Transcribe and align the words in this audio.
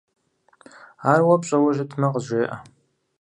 Ар 1.11 1.21
уэ 1.25 1.35
пщӀэуэ 1.41 1.71
щытмэ, 1.75 2.07
къызжеӏэ. 2.13 2.55